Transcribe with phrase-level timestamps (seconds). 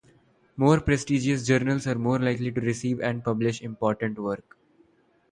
[0.57, 4.57] More prestigious journals are more likely to receive and publish more important work.